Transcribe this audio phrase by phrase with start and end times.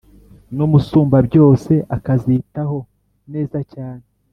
[0.55, 2.77] n’Umusumbabyose akazitaho
[3.33, 4.03] neza cyane